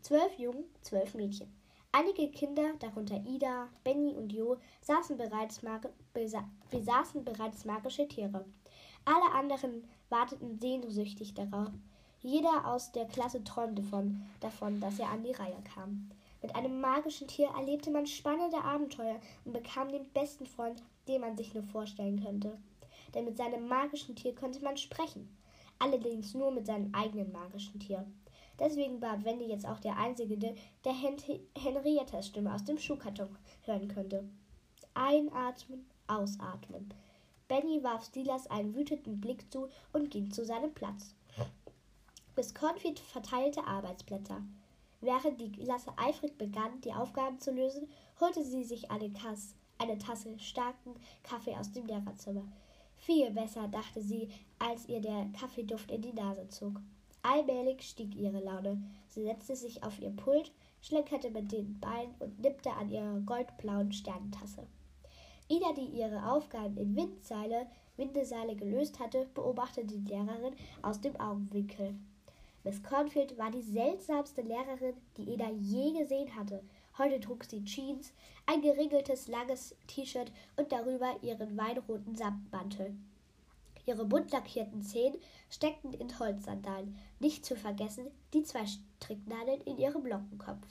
Zwölf 0.00 0.38
Jungen, 0.38 0.64
zwölf 0.82 1.14
Mädchen. 1.14 1.52
Einige 1.92 2.30
Kinder, 2.30 2.74
darunter 2.80 3.16
Ida, 3.24 3.68
Benny 3.82 4.14
und 4.14 4.32
Jo, 4.32 4.58
saßen 4.82 5.16
bereits 5.16 5.60
besaßen 6.70 7.24
bereits 7.24 7.64
magische 7.64 8.06
Tiere. 8.06 8.44
Alle 9.04 9.32
anderen 9.32 9.88
warteten 10.10 10.58
sehnsüchtig 10.58 11.34
darauf. 11.34 11.70
Jeder 12.20 12.66
aus 12.66 12.92
der 12.92 13.06
Klasse 13.06 13.42
träumte 13.44 13.82
von, 13.82 14.22
davon, 14.40 14.80
dass 14.80 14.98
er 14.98 15.10
an 15.10 15.22
die 15.22 15.32
Reihe 15.32 15.62
kam. 15.72 16.10
Mit 16.42 16.54
einem 16.54 16.80
magischen 16.80 17.26
Tier 17.26 17.48
erlebte 17.56 17.90
man 17.90 18.06
spannende 18.06 18.58
Abenteuer 18.58 19.18
und 19.44 19.52
bekam 19.52 19.88
den 19.88 20.08
besten 20.10 20.46
Freund, 20.46 20.82
den 21.06 21.20
man 21.20 21.36
sich 21.36 21.54
nur 21.54 21.62
vorstellen 21.64 22.22
könnte. 22.22 22.58
Denn 23.14 23.24
mit 23.24 23.36
seinem 23.36 23.68
magischen 23.68 24.16
Tier 24.16 24.34
konnte 24.34 24.62
man 24.62 24.76
sprechen. 24.76 25.36
Allerdings 25.78 26.34
nur 26.34 26.50
mit 26.50 26.66
seinem 26.66 26.92
eigenen 26.94 27.32
magischen 27.32 27.80
Tier. 27.80 28.06
Deswegen 28.58 29.00
war 29.00 29.24
Wendy 29.24 29.46
jetzt 29.46 29.66
auch 29.66 29.78
der 29.78 29.96
Einzige, 29.96 30.36
der 30.36 30.92
Hen 30.92 31.16
Henriettas 31.56 32.26
Stimme 32.26 32.52
aus 32.52 32.64
dem 32.64 32.78
Schuhkarton 32.78 33.36
hören 33.62 33.88
könnte. 33.88 34.28
Einatmen, 34.94 35.88
ausatmen. 36.08 36.92
Benny 37.46 37.82
warf 37.82 38.04
Silas 38.12 38.46
einen 38.48 38.74
wütenden 38.74 39.20
Blick 39.20 39.50
zu 39.52 39.68
und 39.92 40.10
ging 40.10 40.30
zu 40.30 40.44
seinem 40.44 40.74
Platz. 40.74 41.14
Miss 42.36 42.54
Cornfield 42.54 42.98
verteilte 42.98 43.64
Arbeitsblätter. 43.64 44.42
Während 45.00 45.40
die 45.40 45.52
Klasse 45.52 45.92
eifrig 45.96 46.36
begann, 46.36 46.80
die 46.80 46.92
Aufgaben 46.92 47.38
zu 47.40 47.52
lösen, 47.52 47.88
holte 48.20 48.44
sie 48.44 48.64
sich 48.64 48.90
eine, 48.90 49.10
Kass, 49.10 49.54
eine 49.78 49.96
Tasse 49.98 50.36
starken 50.38 50.94
Kaffee 51.22 51.56
aus 51.56 51.70
dem 51.70 51.86
Lehrerzimmer. 51.86 52.44
Viel 52.98 53.30
besser, 53.30 53.68
dachte 53.68 54.02
sie, 54.02 54.28
als 54.58 54.88
ihr 54.88 55.00
der 55.00 55.26
Kaffeeduft 55.38 55.90
in 55.90 56.02
die 56.02 56.12
Nase 56.12 56.48
zog. 56.48 56.80
Allmählich 57.22 57.82
stieg 57.82 58.14
ihre 58.14 58.40
Laune. 58.40 58.82
Sie 59.08 59.24
setzte 59.24 59.56
sich 59.56 59.82
auf 59.82 59.98
ihr 60.00 60.10
Pult, 60.10 60.52
schlenkerte 60.82 61.30
mit 61.30 61.50
den 61.50 61.78
Beinen 61.80 62.14
und 62.18 62.38
nippte 62.40 62.70
an 62.70 62.90
ihrer 62.90 63.20
goldblauen 63.20 63.92
Sternentasse. 63.92 64.66
Ida, 65.48 65.72
die 65.72 65.86
ihre 65.98 66.30
Aufgaben 66.30 66.76
in 66.76 66.94
Windseile, 66.94 67.66
Windeseile 67.96 68.54
gelöst 68.54 69.00
hatte, 69.00 69.26
beobachtete 69.34 69.86
die 69.86 70.08
Lehrerin 70.08 70.54
aus 70.82 71.00
dem 71.00 71.18
Augenwinkel. 71.18 71.94
Miss 72.64 72.82
Cornfield 72.82 73.38
war 73.38 73.50
die 73.50 73.62
seltsamste 73.62 74.42
Lehrerin, 74.42 74.94
die 75.16 75.30
Eda 75.30 75.48
je 75.50 75.98
gesehen 75.98 76.34
hatte. 76.36 76.62
Heute 76.98 77.20
trug 77.20 77.44
sie 77.44 77.64
Jeans, 77.64 78.12
ein 78.46 78.60
geregeltes 78.60 79.28
langes 79.28 79.74
T-Shirt 79.86 80.32
und 80.56 80.72
darüber 80.72 81.16
ihren 81.22 81.56
weinroten 81.56 82.16
Samtmantel. 82.16 82.94
Ihre 83.86 84.04
bunt 84.04 84.32
lackierten 84.32 84.82
Zehen 84.82 85.14
steckten 85.48 85.94
in 85.94 86.18
Holzsandalen, 86.18 86.98
nicht 87.20 87.46
zu 87.46 87.56
vergessen 87.56 88.08
die 88.34 88.42
zwei 88.42 88.66
Stricknadeln 88.66 89.60
in 89.62 89.78
ihrem 89.78 90.04
Lockenkopf. 90.04 90.66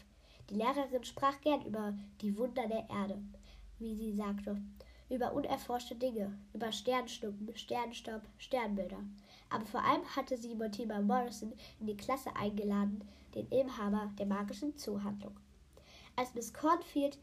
Die 0.50 0.56
Lehrerin 0.56 1.04
sprach 1.04 1.40
gern 1.42 1.66
über 1.66 1.98
die 2.22 2.38
Wunder 2.38 2.68
der 2.68 2.90
Erde, 2.90 3.18
wie 3.80 3.96
sie 3.96 4.14
sagte, 4.14 4.62
über 5.10 5.34
unerforschte 5.34 5.96
Dinge, 5.96 6.38
über 6.54 6.72
Sternschnuppen, 6.72 7.56
Sternstaub, 7.56 8.22
Sternbilder 8.38 9.04
aber 9.50 9.66
vor 9.66 9.84
allem 9.84 10.04
hatte 10.16 10.38
sie 10.38 10.56
Mortimer 10.56 11.02
Morrison 11.02 11.54
in 11.80 11.88
die 11.88 11.98
Klasse 11.98 12.36
eingeladen, 12.36 13.02
den 13.34 13.48
Inhaber 13.48 14.12
der 14.18 14.26
magischen 14.26 14.76
Zoohandlung. 14.78 15.36
Als 16.18 16.34
Miss 16.34 16.52
Cornfield 16.52 17.20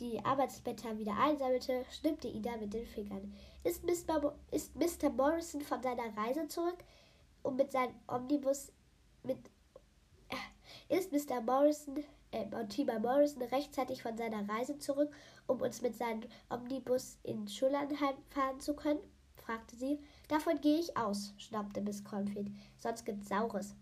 die 0.00 0.18
Arbeitsblätter 0.24 0.98
wieder 0.98 1.16
einsammelte, 1.16 1.84
schnippte 1.88 2.26
Ida 2.26 2.56
mit 2.56 2.74
den 2.74 2.84
Fingern. 2.84 3.32
Ist 3.62 3.84
Mr. 3.84 4.34
ist 4.50 4.74
Mr. 4.74 5.08
Morrison 5.08 5.60
von 5.60 5.80
seiner 5.80 6.16
Reise 6.16 6.48
zurück, 6.48 6.82
um 7.44 7.54
mit 7.54 7.70
seinem 7.70 7.94
Omnibus 8.08 8.72
mit 9.22 9.38
äh, 10.30 10.96
ist 10.98 11.12
Mr. 11.12 11.42
Morrison, 11.42 12.02
äh, 12.32 12.44
Mortimer 12.46 12.98
Morrison 12.98 13.42
rechtzeitig 13.42 14.02
von 14.02 14.18
seiner 14.18 14.48
Reise 14.48 14.80
zurück, 14.80 15.14
um 15.46 15.60
uns 15.60 15.80
mit 15.80 15.94
seinem 15.94 16.22
Omnibus 16.50 17.18
in 17.22 17.46
Schullandheim 17.46 18.16
fahren 18.30 18.58
zu 18.58 18.74
können? 18.74 18.98
fragte 19.36 19.76
sie. 19.76 20.00
Davon 20.26 20.60
gehe 20.60 20.80
ich 20.80 20.96
aus, 20.96 21.34
schnappte 21.36 21.80
Miss 21.80 22.02
Cornfield. 22.02 22.50
Sonst 22.78 23.04
gibt's 23.04 23.28
Saures. 23.28 23.76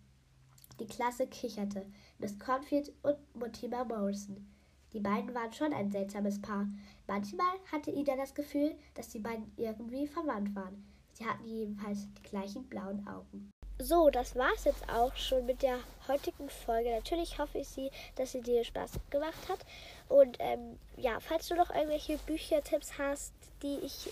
Die 0.82 0.88
Klasse 0.88 1.28
kicherte. 1.28 1.86
Miss 2.18 2.36
Cornfield 2.40 2.90
und 3.04 3.16
Mortimer 3.36 3.84
Morrison. 3.84 4.44
Die 4.92 4.98
beiden 4.98 5.32
waren 5.32 5.52
schon 5.52 5.72
ein 5.72 5.92
seltsames 5.92 6.42
Paar. 6.42 6.66
Manchmal 7.06 7.54
hatte 7.70 7.92
Ida 7.92 8.16
das 8.16 8.34
Gefühl, 8.34 8.74
dass 8.94 9.10
die 9.10 9.20
beiden 9.20 9.52
irgendwie 9.56 10.08
verwandt 10.08 10.56
waren. 10.56 10.84
Sie 11.12 11.24
hatten 11.24 11.44
jedenfalls 11.44 12.08
die 12.18 12.28
gleichen 12.28 12.64
blauen 12.64 13.06
Augen. 13.06 13.48
So, 13.78 14.10
das 14.10 14.34
war's 14.34 14.64
jetzt 14.64 14.88
auch 14.88 15.14
schon 15.14 15.46
mit 15.46 15.62
der 15.62 15.78
heutigen 16.08 16.50
Folge. 16.50 16.90
Natürlich 16.90 17.38
hoffe 17.38 17.58
ich 17.58 17.68
sie, 17.68 17.92
dass 18.16 18.32
sie 18.32 18.40
dir 18.40 18.64
Spaß 18.64 18.98
gemacht 19.10 19.48
hat. 19.48 19.60
Und 20.08 20.36
ähm, 20.40 20.80
ja, 20.96 21.20
falls 21.20 21.46
du 21.46 21.54
noch 21.54 21.70
irgendwelche 21.70 22.18
Büchertipps 22.18 22.98
hast, 22.98 23.32
die 23.62 23.78
ich 23.84 24.10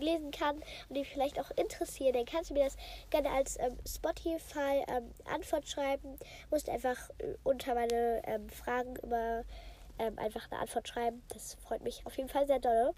lesen 0.00 0.30
kann 0.30 0.56
und 0.88 0.96
die 0.96 1.04
vielleicht 1.04 1.38
auch 1.38 1.50
interessieren, 1.56 2.14
dann 2.14 2.24
kannst 2.24 2.50
du 2.50 2.54
mir 2.54 2.64
das 2.64 2.76
gerne 3.10 3.30
als 3.30 3.58
ähm, 3.58 3.78
Spotify 3.86 4.84
ähm, 4.88 5.10
Antwort 5.24 5.68
schreiben. 5.68 6.18
Musst 6.50 6.68
einfach 6.68 7.10
äh, 7.18 7.34
unter 7.44 7.74
meine 7.74 8.22
ähm, 8.26 8.48
Fragen 8.48 8.96
immer 8.96 9.44
ähm, 9.98 10.18
einfach 10.18 10.50
eine 10.50 10.60
Antwort 10.60 10.88
schreiben. 10.88 11.22
Das 11.28 11.54
freut 11.54 11.82
mich 11.82 12.04
auf 12.06 12.16
jeden 12.16 12.28
Fall 12.28 12.46
sehr 12.46 12.58
doll. 12.58 12.92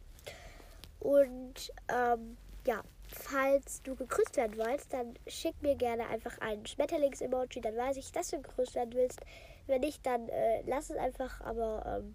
Und 1.01 1.73
ähm, 1.89 2.37
ja, 2.67 2.83
falls 3.09 3.83
du 3.83 3.97
gegrüßt 3.97 4.37
werden 4.37 4.57
willst, 4.57 4.93
dann 4.93 5.15
schick 5.27 5.61
mir 5.63 5.75
gerne 5.75 6.07
einfach 6.09 6.39
ein 6.39 6.65
Schmetterlings-Emoji, 6.65 7.61
dann 7.61 7.77
weiß 7.77 7.97
ich, 7.97 8.13
dass 8.13 8.31
du 8.31 8.41
gegrüßt 8.41 8.75
werden 8.75 8.95
willst. 8.95 9.21
Wenn 9.67 9.81
nicht, 9.81 10.05
dann 10.07 10.29
äh, 10.29 10.63
lass 10.63 10.91
es 10.91 10.97
einfach, 10.97 11.41
aber 11.41 11.85
ähm, 11.99 12.15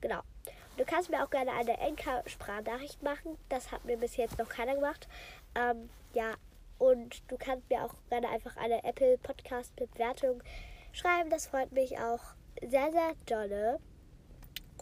genau. 0.00 0.20
Du 0.76 0.84
kannst 0.84 1.10
mir 1.10 1.22
auch 1.22 1.30
gerne 1.30 1.52
eine 1.52 1.78
Enka-Sprachnachricht 1.78 3.02
machen. 3.02 3.36
Das 3.48 3.70
hat 3.70 3.84
mir 3.84 3.96
bis 3.96 4.16
jetzt 4.16 4.38
noch 4.38 4.48
keiner 4.48 4.74
gemacht. 4.74 5.08
Ähm, 5.54 5.90
ja, 6.14 6.34
und 6.78 7.22
du 7.30 7.36
kannst 7.36 7.68
mir 7.68 7.84
auch 7.84 7.94
gerne 8.08 8.28
einfach 8.30 8.56
eine 8.56 8.82
Apple 8.84 9.18
Podcast 9.18 9.76
Bewertung 9.76 10.42
schreiben. 10.92 11.28
Das 11.28 11.48
freut 11.48 11.72
mich 11.72 11.98
auch 11.98 12.22
sehr, 12.62 12.90
sehr 12.90 13.12
dolle. 13.26 13.78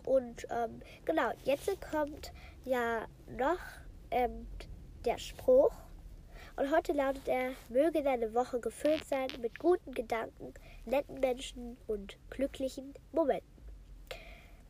Und 0.04 0.46
ähm, 0.50 0.80
genau, 1.04 1.32
jetzt 1.44 1.68
kommt 1.90 2.32
ja 2.64 3.06
noch 3.36 3.58
ähm, 4.10 4.46
der 5.04 5.18
Spruch. 5.18 5.72
Und 6.56 6.74
heute 6.74 6.92
lautet 6.92 7.28
er, 7.28 7.52
möge 7.68 8.02
deine 8.02 8.34
Woche 8.34 8.58
gefüllt 8.60 9.04
sein 9.04 9.28
mit 9.40 9.58
guten 9.58 9.92
Gedanken, 9.92 10.54
netten 10.86 11.20
Menschen 11.20 11.76
und 11.86 12.16
glücklichen 12.30 12.94
Momenten. 13.12 13.57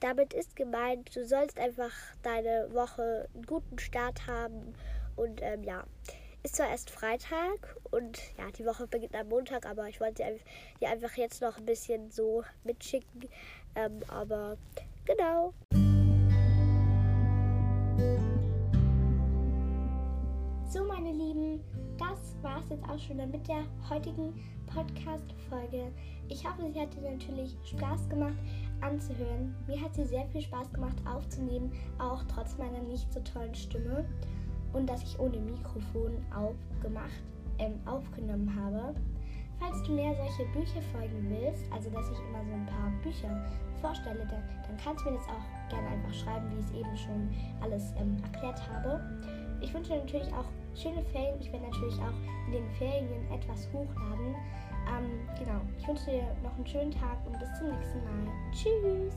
Damit 0.01 0.33
ist 0.33 0.55
gemeint, 0.55 1.15
du 1.17 1.25
sollst 1.25 1.59
einfach 1.59 1.91
deine 2.23 2.69
Woche 2.73 3.29
einen 3.35 3.45
guten 3.47 3.79
Start 3.79 4.27
haben. 4.29 4.75
Und 5.17 5.41
ähm, 5.43 5.65
ja, 5.65 5.83
ist 6.45 6.55
zwar 6.55 6.69
erst 6.69 6.91
Freitag 6.91 7.77
und 7.91 8.21
ja, 8.39 8.45
die 8.57 8.65
Woche 8.65 8.87
beginnt 8.87 9.17
am 9.17 9.29
Montag, 9.29 9.67
aber 9.67 9.89
ich 9.89 10.01
wollte 10.01 10.23
dir 10.81 10.89
einfach 10.89 11.17
jetzt 11.17 11.43
noch 11.43 11.59
ein 11.59 11.67
bisschen 11.67 12.13
so 12.13 12.45
mitschicken. 12.63 13.29
Ähm, 13.75 14.01
aber 14.07 14.57
genau. 15.05 15.53
So, 20.69 20.85
meine 20.85 21.11
Lieben, 21.11 21.61
das 21.99 22.37
war 22.43 22.61
es 22.61 22.69
jetzt 22.71 22.85
auch 22.85 22.99
schon 23.01 23.17
mit 23.17 23.49
der 23.49 23.65
heutigen 23.91 24.33
Podcast-Folge. 24.67 25.91
Ich 26.29 26.47
hoffe, 26.47 26.71
sie 26.73 26.81
hat 26.81 26.95
dir 26.95 27.11
natürlich 27.11 27.57
Spaß 27.65 28.09
gemacht 28.09 28.37
anzuhören. 28.81 29.55
Mir 29.67 29.81
hat 29.81 29.95
sie 29.95 30.05
sehr 30.05 30.27
viel 30.27 30.43
Spaß 30.43 30.73
gemacht 30.73 30.97
aufzunehmen, 31.07 31.73
auch 31.99 32.23
trotz 32.25 32.57
meiner 32.59 32.81
nicht 32.83 33.13
so 33.13 33.21
tollen 33.21 33.55
Stimme. 33.55 34.05
Und 34.73 34.89
dass 34.89 35.03
ich 35.03 35.19
ohne 35.19 35.39
Mikrofon 35.39 36.19
aufgemacht, 36.35 37.23
ähm, 37.59 37.81
aufgenommen 37.87 38.55
habe. 38.55 38.95
Falls 39.59 39.83
du 39.83 39.93
mehr 39.93 40.15
solche 40.15 40.45
Bücherfolgen 40.53 41.31
willst, 41.31 41.65
also 41.73 41.91
dass 41.91 42.09
ich 42.11 42.19
immer 42.29 42.45
so 42.45 42.53
ein 42.53 42.67
paar 42.67 42.93
Bücher 43.03 43.45
vorstelle, 43.81 44.27
dann, 44.31 44.43
dann 44.67 44.77
kannst 44.83 45.05
du 45.05 45.11
mir 45.11 45.17
das 45.17 45.27
auch 45.27 45.69
gerne 45.71 45.89
einfach 45.89 46.15
schreiben, 46.15 46.51
wie 46.51 46.61
ich 46.61 46.67
es 46.67 46.73
eben 46.73 46.97
schon 46.97 47.31
alles 47.61 47.93
ähm, 47.99 48.17
erklärt 48.23 48.61
habe. 48.71 49.01
Ich 49.61 49.75
wünsche 49.75 49.93
dir 49.93 49.99
natürlich 49.99 50.33
auch 50.33 50.47
schöne 50.75 51.03
Ferien. 51.11 51.41
Ich 51.41 51.53
werde 51.53 51.67
natürlich 51.67 51.99
auch 51.99 52.47
in 52.47 52.53
den 52.53 52.71
Ferien 52.79 53.31
etwas 53.33 53.69
hochladen. 53.73 54.37
Ähm, 54.89 55.29
genau. 55.39 55.61
Ich 55.79 55.87
wünsche 55.87 56.07
dir 56.07 56.23
noch 56.43 56.55
einen 56.57 56.67
schönen 56.67 56.91
Tag 56.91 57.19
und 57.27 57.39
bis 57.39 57.49
zum 57.59 57.69
nächsten 57.69 58.03
Mal. 58.05 58.27
Tschüss. 58.53 59.15